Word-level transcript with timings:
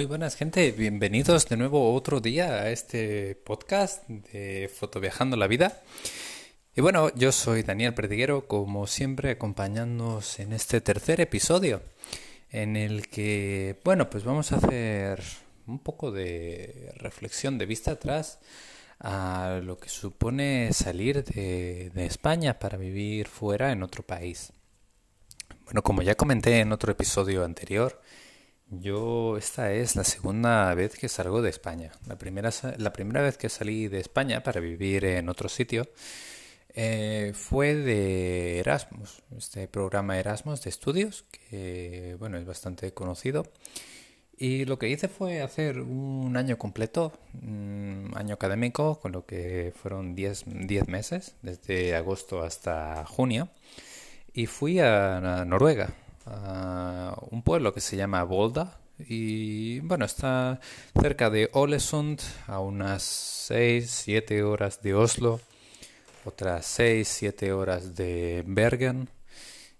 Muy 0.00 0.06
buenas 0.06 0.34
gente, 0.34 0.72
bienvenidos 0.72 1.46
de 1.46 1.58
nuevo 1.58 1.92
otro 1.92 2.22
día 2.22 2.62
a 2.62 2.70
este 2.70 3.34
podcast 3.34 4.08
de 4.08 4.70
Fotoviajando 4.74 5.36
la 5.36 5.46
Vida. 5.46 5.82
Y 6.74 6.80
bueno, 6.80 7.14
yo 7.16 7.32
soy 7.32 7.64
Daniel 7.64 7.92
Perdiguero, 7.92 8.48
como 8.48 8.86
siempre 8.86 9.32
acompañándonos 9.32 10.38
en 10.38 10.54
este 10.54 10.80
tercer 10.80 11.20
episodio, 11.20 11.82
en 12.50 12.76
el 12.76 13.10
que, 13.10 13.78
bueno, 13.84 14.08
pues 14.08 14.24
vamos 14.24 14.52
a 14.52 14.56
hacer 14.56 15.22
un 15.66 15.80
poco 15.80 16.10
de 16.10 16.94
reflexión 16.96 17.58
de 17.58 17.66
vista 17.66 17.90
atrás 17.90 18.38
a 19.00 19.60
lo 19.62 19.76
que 19.76 19.90
supone 19.90 20.72
salir 20.72 21.24
de, 21.24 21.90
de 21.90 22.06
España 22.06 22.58
para 22.58 22.78
vivir 22.78 23.28
fuera 23.28 23.70
en 23.70 23.82
otro 23.82 24.02
país. 24.02 24.54
Bueno, 25.66 25.82
como 25.82 26.00
ya 26.00 26.14
comenté 26.14 26.60
en 26.60 26.72
otro 26.72 26.90
episodio 26.90 27.44
anterior, 27.44 28.00
yo 28.70 29.36
esta 29.36 29.72
es 29.72 29.96
la 29.96 30.04
segunda 30.04 30.72
vez 30.74 30.96
que 30.96 31.08
salgo 31.08 31.42
de 31.42 31.50
España. 31.50 31.92
La 32.06 32.16
primera, 32.16 32.50
la 32.78 32.92
primera 32.92 33.22
vez 33.22 33.36
que 33.36 33.48
salí 33.48 33.88
de 33.88 34.00
España 34.00 34.42
para 34.42 34.60
vivir 34.60 35.04
en 35.04 35.28
otro 35.28 35.48
sitio 35.48 35.88
eh, 36.74 37.32
fue 37.34 37.74
de 37.74 38.60
Erasmus, 38.60 39.22
este 39.36 39.66
programa 39.66 40.18
Erasmus 40.18 40.62
de 40.62 40.70
estudios, 40.70 41.24
que 41.30 42.16
bueno, 42.18 42.38
es 42.38 42.46
bastante 42.46 42.92
conocido. 42.92 43.44
Y 44.38 44.64
lo 44.64 44.78
que 44.78 44.88
hice 44.88 45.08
fue 45.08 45.42
hacer 45.42 45.80
un 45.80 46.34
año 46.36 46.56
completo, 46.56 47.12
un 47.42 48.10
año 48.16 48.34
académico, 48.34 48.98
con 48.98 49.12
lo 49.12 49.26
que 49.26 49.74
fueron 49.76 50.14
10 50.14 50.46
meses, 50.88 51.34
desde 51.42 51.94
agosto 51.94 52.42
hasta 52.42 53.04
junio. 53.04 53.50
Y 54.32 54.46
fui 54.46 54.78
a 54.80 55.44
Noruega, 55.44 55.92
un 57.30 57.42
pueblo 57.42 57.72
que 57.72 57.80
se 57.80 57.96
llama 57.96 58.22
Volda 58.24 58.80
y 58.98 59.80
bueno, 59.80 60.04
está 60.04 60.60
cerca 61.00 61.30
de 61.30 61.48
Olesund, 61.52 62.20
a 62.46 62.60
unas 62.60 63.50
6-7 63.50 64.42
horas 64.42 64.82
de 64.82 64.94
Oslo, 64.94 65.40
otras 66.24 66.78
6-7 66.78 67.52
horas 67.52 67.96
de 67.96 68.44
Bergen 68.46 69.08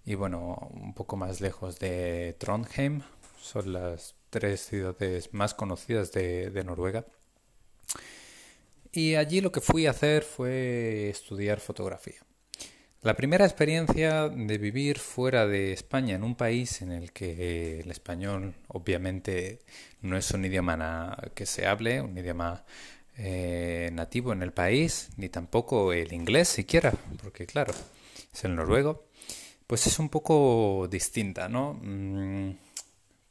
y 0.05 0.15
bueno, 0.15 0.69
un 0.71 0.93
poco 0.93 1.17
más 1.17 1.41
lejos 1.41 1.79
de 1.79 2.35
Trondheim. 2.39 3.01
Son 3.39 3.73
las 3.73 4.15
tres 4.29 4.61
ciudades 4.61 5.33
más 5.33 5.53
conocidas 5.53 6.11
de, 6.11 6.49
de 6.49 6.63
Noruega. 6.63 7.05
Y 8.91 9.15
allí 9.15 9.41
lo 9.41 9.51
que 9.51 9.61
fui 9.61 9.85
a 9.85 9.91
hacer 9.91 10.23
fue 10.23 11.09
estudiar 11.09 11.59
fotografía. 11.59 12.21
La 13.03 13.15
primera 13.15 13.45
experiencia 13.45 14.29
de 14.29 14.57
vivir 14.59 14.99
fuera 14.99 15.47
de 15.47 15.73
España, 15.73 16.13
en 16.13 16.23
un 16.23 16.35
país 16.35 16.83
en 16.83 16.91
el 16.91 17.11
que 17.11 17.79
el 17.79 17.89
español 17.89 18.53
obviamente 18.67 19.57
no 20.01 20.17
es 20.17 20.29
un 20.29 20.45
idioma 20.45 21.17
que 21.33 21.47
se 21.47 21.65
hable, 21.65 21.99
un 21.99 22.15
idioma 22.15 22.63
eh, 23.17 23.89
nativo 23.91 24.33
en 24.33 24.43
el 24.43 24.53
país, 24.53 25.09
ni 25.17 25.29
tampoco 25.29 25.93
el 25.93 26.13
inglés 26.13 26.47
siquiera, 26.49 26.93
porque 27.23 27.47
claro, 27.47 27.73
es 28.31 28.43
el 28.43 28.55
noruego, 28.55 29.05
pues 29.65 29.87
es 29.87 29.97
un 29.97 30.09
poco 30.09 30.87
distinta, 30.87 31.49
¿no? 31.49 31.79
Mm, 31.81 32.51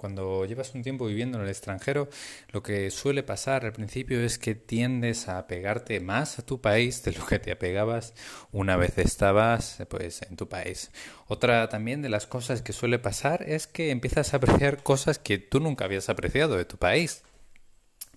cuando 0.01 0.47
llevas 0.47 0.75
un 0.75 0.83
tiempo 0.83 1.05
viviendo 1.05 1.37
en 1.37 1.45
el 1.45 1.51
extranjero, 1.51 2.09
lo 2.53 2.62
que 2.62 2.91
suele 2.91 3.23
pasar 3.23 3.67
al 3.67 3.75
principio 3.75 4.19
es 4.25 4.39
que 4.39 4.55
tiendes 4.55 5.29
a 5.29 5.37
apegarte 5.37 6.01
más 6.01 6.39
a 6.39 6.43
tu 6.43 6.59
país 6.59 7.05
de 7.05 7.12
lo 7.12 7.27
que 7.27 7.39
te 7.39 7.53
apegabas 7.53 8.15
una 8.51 8.78
vez 8.78 8.97
estabas 8.97 9.77
pues 9.91 10.23
en 10.23 10.37
tu 10.37 10.48
país. 10.48 10.91
Otra 11.28 11.69
también 11.69 12.01
de 12.01 12.09
las 12.09 12.27
cosas 12.27 12.62
que 12.62 12.73
suele 12.73 12.98
pasar 12.98 13.43
es 13.43 13.67
que 13.67 13.91
empiezas 13.91 14.33
a 14.33 14.39
apreciar 14.39 14.83
cosas 14.83 15.19
que 15.19 15.37
tú 15.37 15.61
nunca 15.61 15.84
habías 15.84 16.09
apreciado 16.09 16.56
de 16.56 16.65
tu 16.65 16.78
país. 16.78 17.22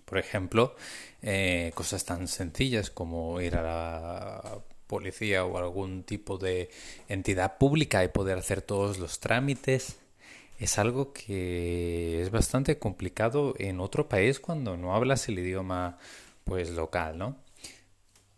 Por 0.06 0.20
ejemplo, 0.20 0.78
eh, 1.22 1.74
cosas 1.76 2.06
tan 2.06 2.30
sencillas 2.30 2.92
como 2.92 3.42
ir 3.42 3.58
a 3.58 3.62
la 3.62 4.60
policía 4.88 5.44
o 5.44 5.58
algún 5.58 6.06
tipo 6.06 6.38
de 6.38 6.70
entidad 7.10 7.58
pública 7.58 8.06
y 8.06 8.08
poder 8.08 8.38
hacer 8.38 8.62
todos 8.62 9.00
los 9.00 9.20
trámites 9.20 9.98
es 10.63 10.79
algo 10.79 11.12
que 11.12 12.22
es 12.22 12.31
bastante 12.31 12.79
complicado 12.79 13.53
en 13.57 13.81
otro 13.81 14.07
país 14.07 14.40
cuando 14.40 14.78
no 14.78 14.96
hablas 14.96 15.28
el 15.28 15.40
idioma 15.40 15.97
pues 16.46 16.69
local, 16.72 17.18
¿no? 17.18 17.35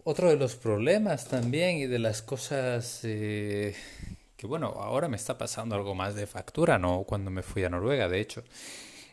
Otro 0.03 0.29
de 0.29 0.35
los 0.35 0.55
problemas 0.55 1.27
también 1.27 1.77
y 1.77 1.85
de 1.85 1.99
las 1.99 2.21
cosas 2.21 3.01
eh, 3.03 3.75
que 4.37 4.47
bueno, 4.47 4.67
ahora 4.67 5.07
me 5.07 5.17
está 5.17 5.37
pasando 5.37 5.75
algo 5.75 5.93
más 5.93 6.15
de 6.15 6.27
factura, 6.27 6.79
¿no? 6.79 7.03
Cuando 7.03 7.29
me 7.29 7.43
fui 7.43 7.63
a 7.63 7.69
Noruega, 7.69 8.09
de 8.09 8.19
hecho. 8.19 8.43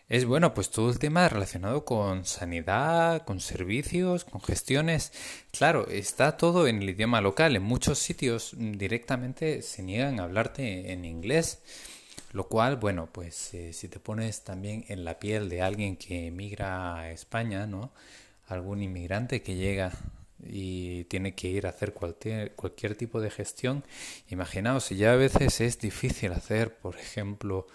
Es 0.08 0.26
bueno, 0.26 0.52
pues 0.52 0.70
todo 0.70 0.90
el 0.90 0.98
tema 0.98 1.28
relacionado 1.28 1.84
con 1.84 2.24
sanidad, 2.24 3.24
con 3.24 3.40
servicios, 3.40 4.24
con 4.24 4.42
gestiones. 4.42 5.12
Claro, 5.52 5.86
está 5.88 6.36
todo 6.36 6.66
en 6.66 6.82
el 6.82 6.90
idioma 6.90 7.20
local. 7.20 7.56
En 7.56 7.62
muchos 7.62 7.98
sitios 7.98 8.54
directamente 8.58 9.62
se 9.62 9.82
niegan 9.82 10.20
a 10.20 10.24
hablarte 10.24 10.92
en 10.92 11.04
inglés. 11.04 11.62
Lo 12.32 12.48
cual, 12.48 12.76
bueno, 12.76 13.09
pues 13.12 13.53
eh, 13.54 13.72
si 13.72 13.88
te 13.88 14.00
pones 14.00 14.43
también 14.43 14.84
en 14.88 15.04
la 15.04 15.19
piel 15.19 15.48
de 15.48 15.62
alguien 15.62 15.97
que 15.97 16.28
emigra 16.28 16.97
a 16.97 17.10
España, 17.10 17.66
¿no? 17.66 17.93
Algún 18.47 18.82
inmigrante 18.82 19.43
que 19.43 19.56
llega 19.56 19.93
y 20.44 21.04
tiene 21.04 21.34
que 21.34 21.48
ir 21.48 21.66
a 21.66 21.71
hacer 21.71 21.92
cualquier, 21.92 22.54
cualquier 22.54 22.97
tipo 22.97 23.21
de 23.21 23.31
gestión, 23.31 23.84
imaginaos, 24.28 24.84
si 24.84 24.97
ya 24.97 25.12
a 25.12 25.16
veces 25.16 25.60
es 25.60 25.78
difícil 25.78 26.32
hacer, 26.32 26.75
por 26.76 26.97
ejemplo, 26.97 27.66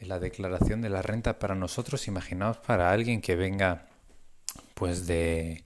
la 0.00 0.18
declaración 0.18 0.82
de 0.82 0.90
la 0.90 1.02
renta 1.02 1.38
para 1.38 1.54
nosotros, 1.54 2.08
imaginaos 2.08 2.58
para 2.58 2.90
alguien 2.90 3.20
que 3.20 3.36
venga 3.36 3.86
pues 4.74 5.06
de 5.06 5.64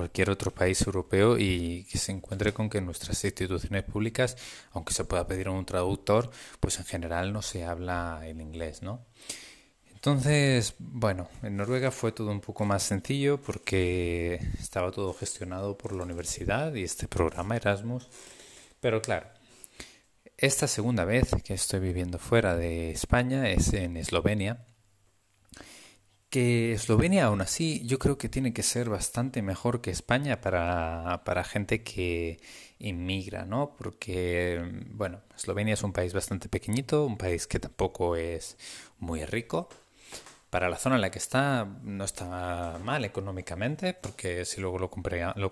cualquier 0.00 0.30
otro 0.30 0.50
país 0.50 0.80
europeo 0.86 1.36
y 1.36 1.84
que 1.84 1.98
se 1.98 2.10
encuentre 2.10 2.54
con 2.54 2.70
que 2.70 2.80
nuestras 2.80 3.22
instituciones 3.22 3.84
públicas, 3.84 4.34
aunque 4.72 4.94
se 4.94 5.04
pueda 5.04 5.26
pedir 5.26 5.50
un 5.50 5.66
traductor, 5.66 6.30
pues 6.58 6.78
en 6.78 6.86
general 6.86 7.34
no 7.34 7.42
se 7.42 7.66
habla 7.66 8.22
el 8.24 8.40
inglés, 8.40 8.82
¿no? 8.82 9.04
Entonces, 9.92 10.74
bueno, 10.78 11.28
en 11.42 11.58
Noruega 11.58 11.90
fue 11.90 12.12
todo 12.12 12.30
un 12.30 12.40
poco 12.40 12.64
más 12.64 12.82
sencillo 12.82 13.42
porque 13.42 14.40
estaba 14.58 14.90
todo 14.90 15.12
gestionado 15.12 15.76
por 15.76 15.92
la 15.92 16.04
universidad 16.04 16.74
y 16.74 16.82
este 16.82 17.06
programa 17.06 17.56
Erasmus. 17.56 18.08
Pero 18.80 19.02
claro, 19.02 19.26
esta 20.38 20.66
segunda 20.66 21.04
vez 21.04 21.28
que 21.44 21.52
estoy 21.52 21.80
viviendo 21.80 22.18
fuera 22.18 22.56
de 22.56 22.90
España 22.90 23.50
es 23.50 23.74
en 23.74 23.98
Eslovenia 23.98 24.64
que 26.30 26.72
Eslovenia 26.72 27.26
aún 27.26 27.40
así 27.40 27.82
yo 27.84 27.98
creo 27.98 28.16
que 28.16 28.28
tiene 28.28 28.52
que 28.52 28.62
ser 28.62 28.88
bastante 28.88 29.42
mejor 29.42 29.80
que 29.80 29.90
España 29.90 30.40
para, 30.40 31.22
para 31.24 31.44
gente 31.44 31.82
que 31.82 32.40
inmigra, 32.78 33.44
¿no? 33.44 33.74
Porque, 33.76 34.84
bueno, 34.92 35.20
Eslovenia 35.36 35.74
es 35.74 35.82
un 35.82 35.92
país 35.92 36.14
bastante 36.14 36.48
pequeñito, 36.48 37.04
un 37.04 37.18
país 37.18 37.46
que 37.46 37.58
tampoco 37.60 38.16
es 38.16 38.56
muy 38.98 39.24
rico. 39.24 39.68
Para 40.50 40.68
la 40.68 40.78
zona 40.78 40.96
en 40.96 41.02
la 41.02 41.12
que 41.12 41.18
está 41.20 41.64
no 41.84 42.04
está 42.04 42.78
mal 42.82 43.04
económicamente, 43.04 43.94
porque 43.94 44.44
si 44.44 44.60
luego 44.60 44.78
lo, 44.80 44.90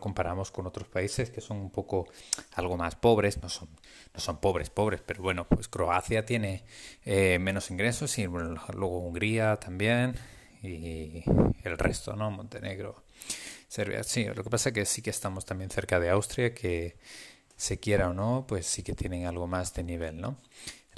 comparamos 0.00 0.50
con 0.50 0.66
otros 0.66 0.88
países 0.88 1.30
que 1.30 1.40
son 1.40 1.58
un 1.58 1.70
poco 1.70 2.08
algo 2.54 2.76
más 2.76 2.96
pobres, 2.96 3.40
no 3.40 3.48
son, 3.48 3.68
no 4.12 4.20
son 4.20 4.40
pobres, 4.40 4.70
pobres, 4.70 5.00
pero 5.06 5.22
bueno, 5.22 5.46
pues 5.46 5.68
Croacia 5.68 6.26
tiene 6.26 6.64
eh, 7.04 7.38
menos 7.38 7.70
ingresos 7.70 8.18
y 8.18 8.24
luego 8.24 8.98
Hungría 8.98 9.56
también, 9.56 10.16
y 10.62 11.22
el 11.64 11.78
resto, 11.78 12.16
¿no? 12.16 12.30
Montenegro, 12.30 13.02
Serbia. 13.68 14.02
Sí, 14.04 14.24
lo 14.24 14.42
que 14.42 14.50
pasa 14.50 14.70
es 14.70 14.74
que 14.74 14.84
sí 14.84 15.02
que 15.02 15.10
estamos 15.10 15.44
también 15.44 15.70
cerca 15.70 16.00
de 16.00 16.10
Austria, 16.10 16.54
que 16.54 16.96
se 17.56 17.78
quiera 17.78 18.08
o 18.10 18.14
no, 18.14 18.44
pues 18.48 18.66
sí 18.66 18.82
que 18.82 18.94
tienen 18.94 19.26
algo 19.26 19.46
más 19.46 19.74
de 19.74 19.82
nivel, 19.82 20.20
¿no? 20.20 20.36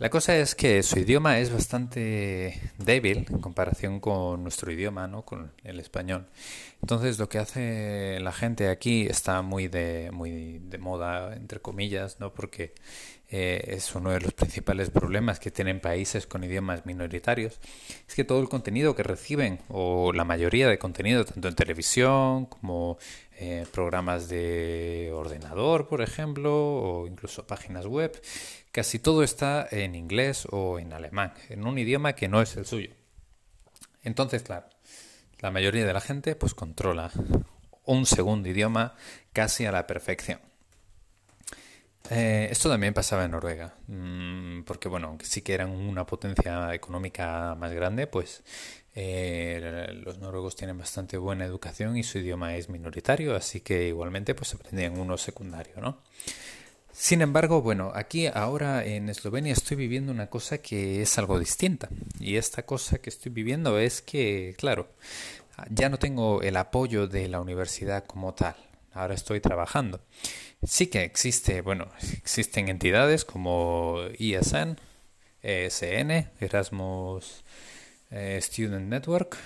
La 0.00 0.08
cosa 0.08 0.34
es 0.34 0.54
que 0.54 0.82
su 0.82 0.98
idioma 0.98 1.40
es 1.40 1.52
bastante 1.52 2.58
débil 2.78 3.26
en 3.28 3.38
comparación 3.38 4.00
con 4.00 4.42
nuestro 4.42 4.72
idioma, 4.72 5.06
¿no? 5.06 5.26
Con 5.26 5.52
el 5.62 5.78
español. 5.78 6.26
Entonces 6.80 7.18
lo 7.18 7.28
que 7.28 7.36
hace 7.36 8.18
la 8.20 8.32
gente 8.32 8.70
aquí 8.70 9.02
está 9.02 9.42
muy 9.42 9.68
de, 9.68 10.08
muy 10.10 10.58
de 10.58 10.78
moda, 10.78 11.36
entre 11.36 11.60
comillas, 11.60 12.18
¿no? 12.18 12.32
Porque 12.32 12.72
eh, 13.28 13.62
es 13.76 13.94
uno 13.94 14.10
de 14.10 14.20
los 14.20 14.32
principales 14.32 14.88
problemas 14.88 15.38
que 15.38 15.50
tienen 15.50 15.80
países 15.80 16.26
con 16.26 16.44
idiomas 16.44 16.86
minoritarios. 16.86 17.60
Es 18.08 18.14
que 18.14 18.24
todo 18.24 18.40
el 18.40 18.48
contenido 18.48 18.96
que 18.96 19.02
reciben, 19.02 19.60
o 19.68 20.14
la 20.14 20.24
mayoría 20.24 20.66
de 20.66 20.78
contenido, 20.78 21.26
tanto 21.26 21.46
en 21.46 21.54
televisión 21.54 22.46
como 22.46 22.96
eh, 23.42 23.66
programas 23.72 24.28
de 24.28 25.10
ordenador, 25.14 25.88
por 25.88 26.02
ejemplo, 26.02 26.52
o 26.52 27.06
incluso 27.06 27.46
páginas 27.46 27.86
web, 27.86 28.20
casi 28.70 28.98
todo 28.98 29.22
está 29.22 29.66
en 29.70 29.94
inglés 29.94 30.46
o 30.50 30.78
en 30.78 30.92
alemán, 30.92 31.32
en 31.48 31.66
un 31.66 31.78
idioma 31.78 32.12
que 32.12 32.28
no 32.28 32.42
es 32.42 32.54
el 32.58 32.66
suyo. 32.66 32.90
Entonces, 34.02 34.42
claro, 34.42 34.66
la 35.38 35.50
mayoría 35.50 35.86
de 35.86 35.92
la 35.94 36.02
gente 36.02 36.36
pues 36.36 36.52
controla 36.52 37.10
un 37.86 38.04
segundo 38.04 38.46
idioma 38.46 38.94
casi 39.32 39.64
a 39.64 39.72
la 39.72 39.86
perfección. 39.86 40.49
Eh, 42.08 42.48
esto 42.50 42.68
también 42.68 42.94
pasaba 42.94 43.24
en 43.24 43.32
Noruega, 43.32 43.74
mm, 43.86 44.62
porque 44.62 44.88
bueno, 44.88 45.08
aunque 45.08 45.26
sí 45.26 45.42
que 45.42 45.54
eran 45.54 45.70
una 45.70 46.06
potencia 46.06 46.74
económica 46.74 47.54
más 47.56 47.72
grande, 47.72 48.06
pues 48.06 48.42
eh, 48.94 50.00
los 50.04 50.18
noruegos 50.18 50.56
tienen 50.56 50.78
bastante 50.78 51.16
buena 51.18 51.44
educación 51.44 51.96
y 51.96 52.02
su 52.02 52.18
idioma 52.18 52.56
es 52.56 52.68
minoritario, 52.68 53.36
así 53.36 53.60
que 53.60 53.88
igualmente 53.88 54.34
pues 54.34 54.54
aprendían 54.54 54.98
uno 54.98 55.16
secundario, 55.18 55.74
¿no? 55.80 55.98
Sin 56.92 57.22
embargo, 57.22 57.62
bueno, 57.62 57.92
aquí 57.94 58.26
ahora 58.26 58.84
en 58.84 59.08
Eslovenia 59.08 59.52
estoy 59.52 59.76
viviendo 59.76 60.12
una 60.12 60.28
cosa 60.28 60.58
que 60.58 61.00
es 61.02 61.18
algo 61.18 61.38
distinta. 61.38 61.88
Y 62.18 62.36
esta 62.36 62.66
cosa 62.66 62.98
que 62.98 63.08
estoy 63.10 63.32
viviendo 63.32 63.78
es 63.78 64.02
que, 64.02 64.54
claro, 64.58 64.88
ya 65.70 65.88
no 65.88 65.98
tengo 65.98 66.42
el 66.42 66.56
apoyo 66.56 67.06
de 67.06 67.28
la 67.28 67.40
universidad 67.40 68.04
como 68.04 68.34
tal. 68.34 68.56
Ahora 69.00 69.14
estoy 69.14 69.40
trabajando. 69.40 70.02
Sí 70.62 70.88
que 70.88 71.04
existe, 71.04 71.62
bueno, 71.62 71.90
existen 72.18 72.68
entidades 72.68 73.24
como 73.24 73.96
ISN, 74.18 74.76
ESN, 75.42 76.30
Erasmus 76.38 77.42
eh, 78.10 78.38
Student 78.42 78.90
Network, 78.90 79.38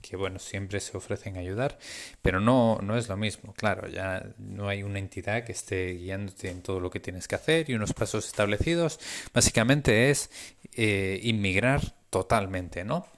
que 0.00 0.14
bueno, 0.14 0.38
siempre 0.38 0.78
se 0.78 0.96
ofrecen 0.96 1.36
ayudar, 1.36 1.76
pero 2.22 2.38
no, 2.38 2.78
no 2.80 2.96
es 2.96 3.08
lo 3.08 3.16
mismo, 3.16 3.52
claro, 3.52 3.88
ya 3.88 4.24
no 4.38 4.68
hay 4.68 4.84
una 4.84 5.00
entidad 5.00 5.42
que 5.42 5.50
esté 5.50 5.94
guiándote 5.94 6.48
en 6.48 6.62
todo 6.62 6.78
lo 6.78 6.88
que 6.88 7.00
tienes 7.00 7.26
que 7.26 7.34
hacer 7.34 7.68
y 7.68 7.74
unos 7.74 7.94
pasos 7.94 8.26
establecidos, 8.26 9.00
básicamente 9.34 10.10
es 10.10 10.30
eh, 10.76 11.18
inmigrar 11.24 11.96
totalmente, 12.10 12.84
¿no? 12.84 13.08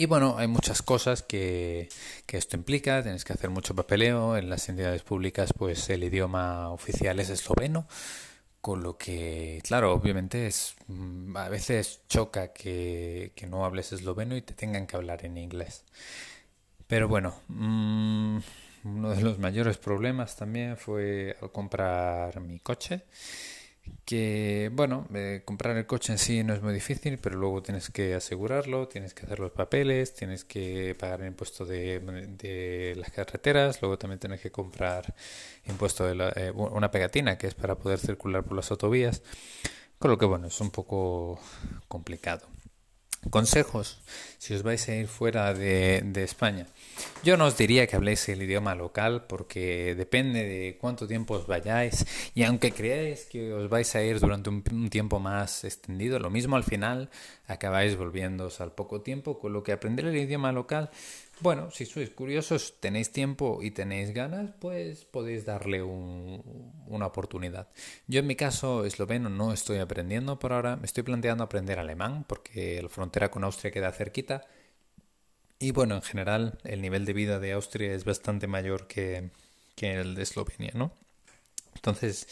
Y 0.00 0.06
bueno, 0.06 0.36
hay 0.38 0.46
muchas 0.46 0.80
cosas 0.80 1.22
que, 1.22 1.90
que, 2.24 2.38
esto 2.38 2.56
implica, 2.56 3.02
tienes 3.02 3.22
que 3.22 3.34
hacer 3.34 3.50
mucho 3.50 3.74
papeleo, 3.74 4.38
en 4.38 4.48
las 4.48 4.66
entidades 4.70 5.02
públicas 5.02 5.52
pues 5.52 5.90
el 5.90 6.02
idioma 6.02 6.70
oficial 6.70 7.20
es 7.20 7.28
esloveno, 7.28 7.86
con 8.62 8.82
lo 8.82 8.96
que, 8.96 9.60
claro, 9.62 9.92
obviamente 9.92 10.46
es 10.46 10.74
mm, 10.86 11.36
a 11.36 11.50
veces 11.50 12.00
choca 12.08 12.54
que, 12.54 13.32
que 13.36 13.46
no 13.46 13.66
hables 13.66 13.92
esloveno 13.92 14.34
y 14.38 14.40
te 14.40 14.54
tengan 14.54 14.86
que 14.86 14.96
hablar 14.96 15.22
en 15.26 15.36
inglés. 15.36 15.84
Pero 16.86 17.06
bueno, 17.06 17.34
mmm, 17.48 18.38
uno 18.84 19.10
de 19.10 19.20
los 19.20 19.38
mayores 19.38 19.76
problemas 19.76 20.34
también 20.34 20.78
fue 20.78 21.36
al 21.42 21.52
comprar 21.52 22.40
mi 22.40 22.58
coche 22.60 23.02
que 24.04 24.70
bueno, 24.72 25.06
eh, 25.14 25.42
comprar 25.44 25.76
el 25.76 25.86
coche 25.86 26.12
en 26.12 26.18
sí 26.18 26.42
no 26.42 26.54
es 26.54 26.62
muy 26.62 26.72
difícil, 26.74 27.18
pero 27.18 27.36
luego 27.36 27.62
tienes 27.62 27.90
que 27.90 28.14
asegurarlo, 28.14 28.88
tienes 28.88 29.14
que 29.14 29.26
hacer 29.26 29.38
los 29.40 29.52
papeles, 29.52 30.14
tienes 30.14 30.44
que 30.44 30.96
pagar 30.98 31.20
el 31.22 31.28
impuesto 31.28 31.64
de, 31.64 32.00
de 32.00 32.94
las 32.96 33.10
carreteras, 33.10 33.80
luego 33.82 33.98
también 33.98 34.18
tienes 34.18 34.40
que 34.40 34.50
comprar 34.50 35.14
impuesto 35.66 36.06
de 36.06 36.14
la, 36.14 36.32
eh, 36.36 36.50
una 36.50 36.90
pegatina 36.90 37.38
que 37.38 37.46
es 37.46 37.54
para 37.54 37.76
poder 37.76 37.98
circular 37.98 38.44
por 38.44 38.56
las 38.56 38.70
autovías, 38.70 39.22
con 39.98 40.10
lo 40.10 40.18
que 40.18 40.26
bueno, 40.26 40.46
es 40.48 40.60
un 40.60 40.70
poco 40.70 41.40
complicado. 41.88 42.48
Consejos 43.28 44.00
si 44.38 44.54
os 44.54 44.62
vais 44.62 44.88
a 44.88 44.96
ir 44.96 45.06
fuera 45.06 45.52
de, 45.52 46.00
España. 46.24 46.66
Yo 47.22 47.36
no 47.36 47.44
os 47.44 47.58
diría 47.58 47.86
que 47.86 47.94
habléis 47.94 48.26
el 48.30 48.42
idioma 48.42 48.74
local 48.74 49.26
porque 49.28 49.94
depende 49.94 50.42
de 50.44 50.78
cuánto 50.80 51.06
tiempo 51.06 51.34
os 51.34 51.46
vayáis 51.46 52.06
y 52.34 52.44
aunque 52.44 52.72
creáis 52.72 53.26
que 53.26 53.52
os 53.52 53.68
vais 53.68 53.94
a 53.94 54.02
ir 54.02 54.20
durante 54.20 54.48
un, 54.48 54.64
un 54.72 54.88
tiempo 54.88 55.20
más 55.20 55.64
extendido, 55.64 56.18
lo 56.18 56.30
mismo 56.30 56.56
al 56.56 56.64
final 56.64 57.10
acabáis 57.46 57.96
volviéndoos 57.96 58.62
al 58.62 58.72
poco 58.72 59.02
tiempo, 59.02 59.38
con 59.38 59.52
lo 59.52 59.62
que 59.62 59.72
aprender 59.72 60.06
el 60.06 60.16
idioma 60.16 60.52
local 60.52 60.90
bueno, 61.40 61.70
si 61.70 61.86
sois 61.86 62.10
curiosos, 62.10 62.80
tenéis 62.80 63.12
tiempo 63.12 63.60
y 63.62 63.70
tenéis 63.70 64.12
ganas, 64.12 64.52
pues 64.60 65.04
podéis 65.04 65.44
darle 65.44 65.82
un, 65.82 66.42
una 66.86 67.06
oportunidad. 67.06 67.68
Yo 68.06 68.20
en 68.20 68.26
mi 68.26 68.36
caso 68.36 68.84
esloveno 68.84 69.28
no 69.28 69.52
estoy 69.52 69.78
aprendiendo 69.78 70.38
por 70.38 70.52
ahora, 70.52 70.76
me 70.76 70.86
estoy 70.86 71.02
planteando 71.02 71.44
aprender 71.44 71.78
alemán 71.78 72.24
porque 72.28 72.82
la 72.82 72.88
frontera 72.88 73.30
con 73.30 73.44
Austria 73.44 73.70
queda 73.70 73.92
cerquita. 73.92 74.46
Y 75.58 75.72
bueno, 75.72 75.96
en 75.96 76.02
general 76.02 76.58
el 76.64 76.82
nivel 76.82 77.04
de 77.04 77.12
vida 77.12 77.38
de 77.38 77.52
Austria 77.52 77.94
es 77.94 78.04
bastante 78.04 78.46
mayor 78.46 78.86
que, 78.86 79.30
que 79.74 79.94
el 79.94 80.14
de 80.14 80.22
Eslovenia, 80.22 80.72
¿no? 80.74 80.92
Entonces, 81.80 82.28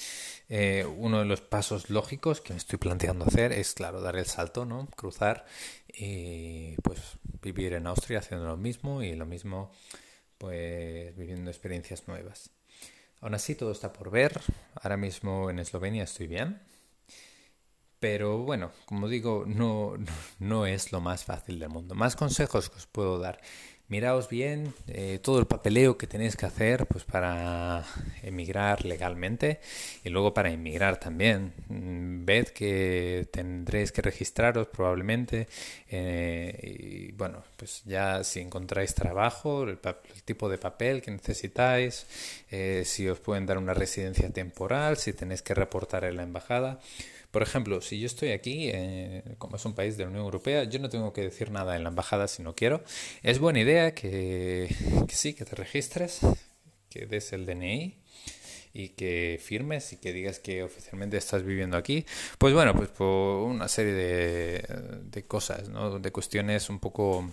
eh, 0.51 0.87
uno 0.99 1.21
de 1.21 1.25
los 1.25 1.41
pasos 1.41 1.89
lógicos 1.89 2.43
que 2.43 2.53
me 2.53 2.59
estoy 2.59 2.79
planteando 2.79 3.25
hacer 3.25 3.53
es, 3.53 3.73
claro, 3.73 4.03
dar 4.03 4.17
el 4.17 4.27
salto, 4.27 4.67
¿no? 4.67 4.87
Cruzar 4.95 5.47
y 5.89 6.77
pues 6.83 7.01
vivir 7.41 7.73
en 7.73 7.87
Austria 7.87 8.19
haciendo 8.19 8.47
lo 8.47 8.59
mismo 8.59 9.03
y 9.03 9.15
lo 9.15 9.25
mismo 9.25 9.73
pues 10.37 11.17
viviendo 11.17 11.51
experiencias 11.51 12.07
nuevas. 12.09 12.51
Aún 13.23 13.35
así 13.35 13.55
todo 13.55 13.73
está 13.73 13.93
por 13.93 14.11
ver. 14.11 14.39
Ahora 14.75 14.99
mismo 14.99 15.49
en 15.49 15.59
Eslovenia 15.59 16.05
estoy 16.05 16.27
bien. 16.27 16.61
Pero 18.01 18.39
bueno, 18.39 18.71
como 18.85 19.09
digo, 19.09 19.45
no, 19.47 19.95
no 20.39 20.67
es 20.67 20.93
lo 20.93 21.01
más 21.01 21.25
fácil 21.25 21.59
del 21.59 21.71
mundo. 21.71 21.95
Más 21.95 22.17
consejos 22.17 22.69
que 22.69 22.77
os 22.77 22.87
puedo 22.87 23.19
dar 23.19 23.41
miraos 23.89 24.29
bien 24.29 24.75
eh, 24.87 25.19
todo 25.23 25.39
el 25.41 25.47
papeleo 25.47 25.97
que 25.97 26.07
tenéis 26.07 26.37
que 26.37 26.47
hacer 26.47 26.87
pues 26.87 27.05
para 27.05 27.85
emigrar 28.23 28.85
legalmente 28.85 29.61
y 30.05 30.11
luego 30.11 30.35
para 30.35 30.51
inmigrar 30.51 31.01
también. 31.01 31.53
Mm, 31.69 32.25
ved 32.25 32.49
que 32.49 33.29
tendréis 33.31 33.91
que 33.91 34.03
registraros 34.03 34.69
probablemente 34.69 35.49
eh, 35.91 37.09
y 37.09 37.13
bueno 37.13 37.43
pues 37.57 37.83
ya 37.87 38.23
si 38.25 38.41
encontráis 38.41 38.95
trabajo 38.95 39.65
el, 39.65 39.79
el 39.83 40.23
tipo 40.25 40.49
de 40.49 40.59
papel 40.59 41.01
que 41.01 41.11
necesitáis 41.11 42.07
eh, 42.51 42.83
si 42.85 43.09
os 43.09 43.19
pueden 43.19 43.47
dar 43.47 43.59
una 43.59 43.75
residencia 43.75 44.29
temporal 44.31 44.99
si 44.99 45.13
tenéis 45.13 45.43
que 45.43 45.55
reportar 45.55 46.05
en 46.05 46.17
la 46.17 46.23
embajada 46.23 46.81
por 47.39 47.47
ejemplo, 47.47 47.81
si 47.81 48.01
yo 48.01 48.07
estoy 48.07 48.33
aquí, 48.33 48.69
eh, 48.69 49.23
como 49.39 49.55
es 49.55 49.65
un 49.65 49.73
país 49.73 49.97
de 49.97 50.03
la 50.03 50.11
Unión 50.11 50.25
Europea, 50.25 50.65
yo 50.65 50.81
no 50.81 50.89
tengo 50.89 51.13
que 51.13 51.21
decir 51.21 51.53
nada 51.53 51.77
en 51.77 51.85
la 51.85 51.91
embajada 51.91 52.27
si 52.27 52.43
no 52.43 52.57
quiero. 52.57 52.83
Es 53.23 53.39
buena 53.39 53.61
idea 53.61 53.95
que, 53.95 54.75
sí, 55.09 55.35
que 55.35 55.45
te 55.45 55.55
registres, 55.55 56.19
que 56.91 57.07
des 57.07 57.33
el 57.33 57.47
DNI 57.47 57.95
y 58.73 58.89
que 58.89 59.39
firmes 59.41 59.93
y 59.93 59.99
que 59.99 60.13
digas 60.13 60.41
que 60.41 60.65
oficialmente 60.65 61.17
estás 61.17 61.45
viviendo 61.45 61.77
aquí. 61.77 62.05
Pues 62.39 62.55
bueno, 62.55 62.75
pues 62.75 62.89
por 62.89 63.45
una 63.47 63.69
serie 63.69 63.93
de, 63.93 65.25
cosas, 65.29 65.69
¿no? 65.69 66.01
de 66.01 66.11
cuestiones 66.11 66.69
un 66.69 66.81
poco 66.81 67.25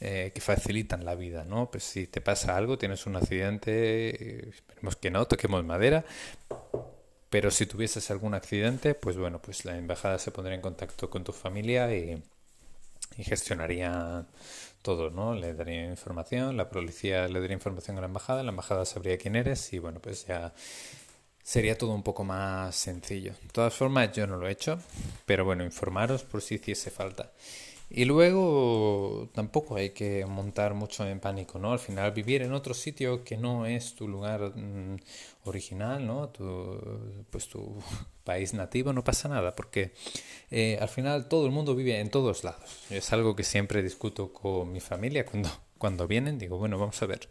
eh, 0.00 0.32
que 0.34 0.40
facilitan 0.40 1.04
la 1.04 1.14
vida, 1.14 1.44
¿no? 1.44 1.70
Pues 1.70 1.84
si 1.84 2.06
te 2.06 2.22
pasa 2.22 2.56
algo, 2.56 2.78
tienes 2.78 3.04
un 3.04 3.16
accidente, 3.16 4.48
esperemos 4.48 4.96
que 4.96 5.10
no, 5.10 5.26
toquemos 5.26 5.62
madera, 5.62 6.06
pero 7.32 7.50
si 7.50 7.64
tuvieses 7.64 8.10
algún 8.10 8.34
accidente, 8.34 8.94
pues 8.94 9.16
bueno, 9.16 9.40
pues 9.40 9.64
la 9.64 9.78
embajada 9.78 10.18
se 10.18 10.30
pondría 10.30 10.54
en 10.54 10.60
contacto 10.60 11.08
con 11.08 11.24
tu 11.24 11.32
familia 11.32 11.90
y, 11.96 12.22
gestionaría 13.16 14.26
todo, 14.82 15.08
¿no? 15.08 15.34
Le 15.34 15.54
daría 15.54 15.86
información, 15.86 16.58
la 16.58 16.68
policía 16.68 17.26
le 17.28 17.40
daría 17.40 17.54
información 17.54 17.96
a 17.96 18.02
la 18.02 18.08
embajada, 18.08 18.42
la 18.42 18.50
embajada 18.50 18.84
sabría 18.84 19.16
quién 19.16 19.34
eres 19.34 19.72
y 19.72 19.78
bueno, 19.78 19.98
pues 19.98 20.26
ya 20.26 20.52
sería 21.42 21.78
todo 21.78 21.92
un 21.92 22.02
poco 22.02 22.22
más 22.22 22.76
sencillo. 22.76 23.32
De 23.42 23.48
todas 23.50 23.72
formas, 23.72 24.12
yo 24.12 24.26
no 24.26 24.36
lo 24.36 24.46
he 24.46 24.52
hecho, 24.52 24.78
pero 25.24 25.46
bueno, 25.46 25.64
informaros 25.64 26.24
por 26.24 26.42
si 26.42 26.56
hiciese 26.56 26.90
falta. 26.90 27.32
Y 27.94 28.06
luego 28.06 29.28
tampoco 29.34 29.76
hay 29.76 29.90
que 29.90 30.24
montar 30.24 30.72
mucho 30.72 31.06
en 31.06 31.20
pánico, 31.20 31.58
¿no? 31.58 31.72
Al 31.72 31.78
final 31.78 32.12
vivir 32.12 32.40
en 32.40 32.54
otro 32.54 32.72
sitio 32.72 33.22
que 33.22 33.36
no 33.36 33.66
es 33.66 33.94
tu 33.94 34.08
lugar 34.08 34.56
mm, 34.56 34.96
original, 35.44 36.06
¿no? 36.06 36.30
Tu, 36.30 37.22
pues 37.28 37.48
tu 37.48 37.82
país 38.24 38.54
nativo 38.54 38.94
no 38.94 39.04
pasa 39.04 39.28
nada, 39.28 39.54
porque 39.54 39.92
eh, 40.50 40.78
al 40.80 40.88
final 40.88 41.28
todo 41.28 41.44
el 41.44 41.52
mundo 41.52 41.74
vive 41.74 42.00
en 42.00 42.08
todos 42.08 42.44
lados. 42.44 42.86
Es 42.88 43.12
algo 43.12 43.36
que 43.36 43.44
siempre 43.44 43.82
discuto 43.82 44.32
con 44.32 44.72
mi 44.72 44.80
familia 44.80 45.26
cuando, 45.26 45.50
cuando 45.76 46.08
vienen. 46.08 46.38
Digo, 46.38 46.56
bueno, 46.56 46.78
vamos 46.78 47.02
a 47.02 47.06
ver. 47.06 47.28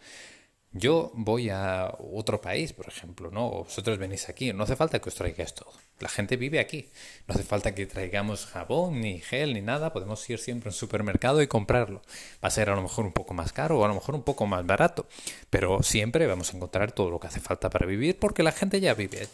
Yo 0.73 1.11
voy 1.15 1.49
a 1.49 1.91
otro 2.13 2.39
país, 2.39 2.71
por 2.73 2.87
ejemplo, 2.87 3.31
¿no? 3.31 3.47
O 3.47 3.63
vosotros 3.63 3.97
venís 3.97 4.29
aquí, 4.29 4.53
no 4.53 4.63
hace 4.63 4.75
falta 4.75 4.99
que 5.01 5.09
os 5.09 5.15
traigáis 5.15 5.55
todo. 5.55 5.73
La 6.01 6.09
gente 6.09 6.35
vive 6.37 6.59
aquí. 6.59 6.89
No 7.27 7.35
hace 7.35 7.43
falta 7.43 7.73
que 7.75 7.85
traigamos 7.85 8.45
jabón, 8.45 9.01
ni 9.01 9.19
gel, 9.19 9.53
ni 9.53 9.61
nada. 9.61 9.93
Podemos 9.93 10.27
ir 10.29 10.39
siempre 10.39 10.69
al 10.69 10.73
supermercado 10.73 11.41
y 11.41 11.47
comprarlo. 11.47 12.01
Va 12.43 12.47
a 12.47 12.51
ser 12.51 12.69
a 12.69 12.75
lo 12.75 12.81
mejor 12.81 13.05
un 13.05 13.13
poco 13.13 13.33
más 13.33 13.53
caro 13.53 13.79
o 13.79 13.85
a 13.85 13.87
lo 13.87 13.93
mejor 13.93 14.15
un 14.15 14.23
poco 14.23 14.45
más 14.47 14.65
barato. 14.65 15.07
Pero 15.49 15.83
siempre 15.83 16.27
vamos 16.27 16.53
a 16.53 16.57
encontrar 16.57 16.91
todo 16.91 17.09
lo 17.09 17.19
que 17.19 17.27
hace 17.27 17.39
falta 17.39 17.69
para 17.69 17.85
vivir 17.85 18.17
porque 18.19 18.43
la 18.43 18.51
gente 18.51 18.79
ya 18.79 18.93
vive 18.93 19.19
allí. 19.19 19.29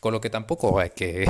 Con 0.00 0.12
lo 0.12 0.20
que 0.20 0.30
tampoco 0.30 0.80
hay 0.80 0.90
que 0.90 1.26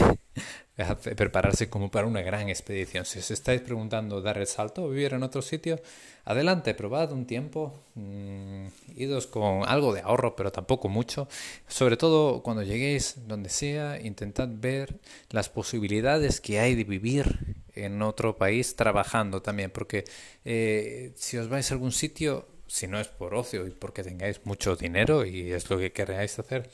prepararse 1.17 1.69
como 1.69 1.91
para 1.91 2.07
una 2.07 2.23
gran 2.23 2.49
expedición. 2.49 3.05
Si 3.05 3.19
os 3.19 3.31
estáis 3.31 3.61
preguntando 3.61 4.21
dar 4.23 4.39
el 4.39 4.47
salto 4.47 4.89
vivir 4.89 5.13
en 5.13 5.23
otro 5.23 5.43
sitio, 5.43 5.81
adelante, 6.25 6.75
probad 6.75 7.13
un 7.13 7.27
tiempo, 7.27 7.75
mmm, 7.95 8.67
idos 8.97 9.27
con 9.27 9.69
algo 9.69 9.93
de 9.93 10.01
ahorro, 10.01 10.35
pero 10.37 10.51
tampoco 10.51 10.89
mucho. 10.89 11.29
Sobre 11.69 11.97
todo 11.97 12.43
cuando 12.43 12.63
lleguéis 12.63 13.29
donde 13.29 13.51
sea, 13.51 14.01
intentad 14.01 14.49
ver 14.51 14.82
las 15.31 15.49
posibilidades 15.49 16.41
que 16.41 16.61
hay 16.61 16.75
de 16.75 16.85
vivir 16.85 17.57
en 17.75 18.03
otro 18.03 18.37
país 18.37 18.77
trabajando 18.77 19.43
también, 19.43 19.71
porque 19.71 20.05
eh, 20.45 21.13
si 21.17 21.39
os 21.39 21.49
vais 21.49 21.71
a 21.71 21.75
algún 21.75 21.93
sitio, 21.93 22.49
si 22.67 22.87
no 22.87 23.01
es 23.01 23.09
por 23.09 23.35
ocio 23.35 23.67
y 23.67 23.71
porque 23.71 24.03
tengáis 24.03 24.41
mucho 24.45 24.77
dinero 24.77 25.25
y 25.25 25.53
es 25.53 25.69
lo 25.71 25.79
que 25.79 25.93
queráis 25.93 26.39
hacer, 26.39 26.71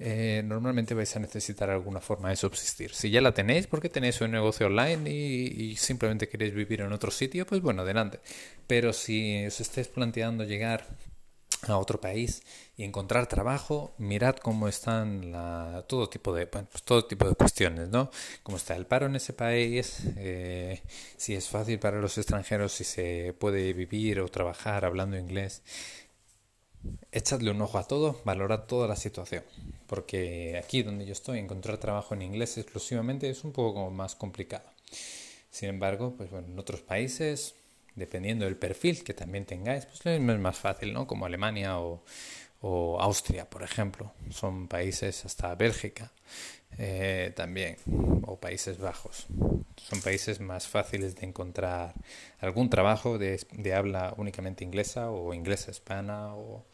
eh, 0.00 0.42
normalmente 0.44 0.92
vais 0.92 1.14
a 1.14 1.20
necesitar 1.20 1.70
alguna 1.70 2.00
forma 2.00 2.30
de 2.30 2.36
subsistir. 2.36 2.92
Si 2.92 3.10
ya 3.10 3.20
la 3.20 3.32
tenéis, 3.32 3.66
porque 3.66 3.88
tenéis 3.88 4.20
un 4.20 4.32
negocio 4.32 4.66
online 4.66 5.08
y, 5.10 5.76
simplemente 5.76 6.28
queréis 6.28 6.54
vivir 6.54 6.80
en 6.80 6.92
otro 6.92 7.10
sitio, 7.10 7.46
pues 7.46 7.60
bueno, 7.60 7.82
adelante. 7.82 8.18
Pero 8.66 8.92
si 8.92 9.46
os 9.46 9.60
estáis 9.60 9.88
planteando 9.88 10.44
llegar 10.44 10.86
a 11.72 11.78
otro 11.78 12.00
país 12.00 12.42
y 12.76 12.84
encontrar 12.84 13.26
trabajo, 13.26 13.94
mirad 13.98 14.36
cómo 14.36 14.68
están 14.68 15.32
la, 15.32 15.84
todo 15.88 16.08
tipo 16.08 16.34
de 16.34 16.46
pues 16.46 16.82
todo 16.84 17.04
tipo 17.06 17.28
de 17.28 17.34
cuestiones, 17.34 17.88
¿no? 17.88 18.10
Cómo 18.42 18.56
está 18.56 18.76
el 18.76 18.86
paro 18.86 19.06
en 19.06 19.16
ese 19.16 19.32
país, 19.32 20.02
eh, 20.16 20.82
si 21.16 21.34
es 21.34 21.48
fácil 21.48 21.78
para 21.78 22.00
los 22.00 22.18
extranjeros, 22.18 22.72
si 22.72 22.84
se 22.84 23.34
puede 23.38 23.72
vivir 23.72 24.20
o 24.20 24.28
trabajar 24.28 24.84
hablando 24.84 25.16
inglés 25.16 25.62
echadle 27.12 27.50
un 27.50 27.62
ojo 27.62 27.78
a 27.78 27.84
todo, 27.84 28.20
valorad 28.24 28.64
toda 28.66 28.88
la 28.88 28.96
situación, 28.96 29.44
porque 29.86 30.60
aquí 30.62 30.82
donde 30.82 31.06
yo 31.06 31.12
estoy, 31.12 31.38
encontrar 31.38 31.78
trabajo 31.78 32.14
en 32.14 32.22
inglés 32.22 32.58
exclusivamente 32.58 33.30
es 33.30 33.44
un 33.44 33.52
poco 33.52 33.90
más 33.90 34.14
complicado. 34.14 34.64
Sin 35.50 35.68
embargo, 35.68 36.14
pues 36.16 36.30
bueno, 36.30 36.48
en 36.48 36.58
otros 36.58 36.80
países, 36.80 37.54
dependiendo 37.94 38.44
del 38.44 38.56
perfil 38.56 39.04
que 39.04 39.14
también 39.14 39.44
tengáis, 39.44 39.86
pues 39.86 40.04
es 40.06 40.20
más 40.20 40.58
fácil, 40.58 40.92
¿no? 40.92 41.06
Como 41.06 41.26
Alemania 41.26 41.78
o, 41.78 42.02
Austria, 43.00 43.48
por 43.48 43.62
ejemplo. 43.62 44.12
Son 44.30 44.68
países 44.68 45.26
hasta 45.26 45.54
Bélgica 45.54 46.12
eh, 46.78 47.32
también, 47.36 47.76
o 48.22 48.40
Países 48.40 48.78
Bajos. 48.78 49.26
Son 49.76 50.00
países 50.00 50.40
más 50.40 50.66
fáciles 50.66 51.14
de 51.16 51.26
encontrar 51.26 51.92
algún 52.40 52.70
trabajo 52.70 53.18
de, 53.18 53.38
de 53.52 53.74
habla 53.74 54.14
únicamente 54.16 54.64
inglesa 54.64 55.10
o 55.10 55.34
inglesa 55.34 55.72
hispana 55.72 56.34
o 56.34 56.64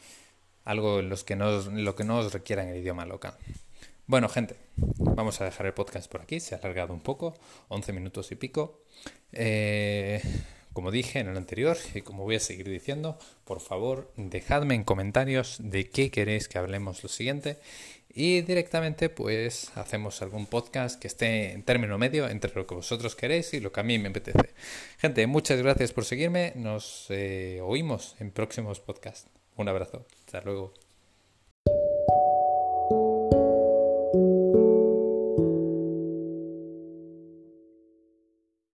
algo 0.64 1.00
en 1.00 1.08
los 1.08 1.24
que 1.24 1.34
no, 1.34 1.50
lo 1.50 1.96
que 1.96 2.04
no 2.04 2.18
os 2.18 2.32
requieran 2.32 2.68
el 2.68 2.76
idioma 2.76 3.04
local. 3.04 3.34
Bueno, 4.06 4.28
gente, 4.28 4.56
vamos 4.76 5.40
a 5.40 5.44
dejar 5.44 5.66
el 5.66 5.74
podcast 5.74 6.10
por 6.10 6.20
aquí. 6.20 6.40
Se 6.40 6.54
ha 6.54 6.58
alargado 6.58 6.92
un 6.92 7.00
poco, 7.00 7.34
11 7.68 7.92
minutos 7.92 8.32
y 8.32 8.34
pico. 8.34 8.82
Eh, 9.32 10.20
como 10.72 10.90
dije 10.90 11.18
en 11.18 11.28
el 11.28 11.36
anterior 11.36 11.76
y 11.94 12.02
como 12.02 12.24
voy 12.24 12.36
a 12.36 12.40
seguir 12.40 12.68
diciendo, 12.68 13.18
por 13.44 13.60
favor 13.60 14.12
dejadme 14.16 14.74
en 14.74 14.84
comentarios 14.84 15.56
de 15.60 15.88
qué 15.88 16.10
queréis 16.10 16.48
que 16.48 16.58
hablemos 16.58 17.02
lo 17.02 17.08
siguiente 17.08 17.58
y 18.12 18.42
directamente 18.42 19.08
pues 19.08 19.70
hacemos 19.76 20.20
algún 20.22 20.46
podcast 20.46 21.00
que 21.00 21.08
esté 21.08 21.52
en 21.52 21.62
término 21.62 21.98
medio 21.98 22.28
entre 22.28 22.52
lo 22.54 22.66
que 22.66 22.74
vosotros 22.74 23.14
queréis 23.14 23.54
y 23.54 23.60
lo 23.60 23.72
que 23.72 23.80
a 23.80 23.84
mí 23.84 23.98
me 23.98 24.08
apetece. 24.08 24.50
Gente, 24.98 25.26
muchas 25.26 25.60
gracias 25.62 25.92
por 25.92 26.04
seguirme, 26.04 26.52
nos 26.56 27.06
eh, 27.10 27.60
oímos 27.62 28.16
en 28.18 28.30
próximos 28.30 28.80
podcasts. 28.80 29.28
Un 29.56 29.68
abrazo, 29.68 30.06
hasta 30.26 30.40
luego. 30.40 30.89